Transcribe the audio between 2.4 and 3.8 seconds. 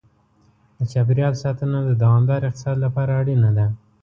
اقتصاد لپاره اړینه ده.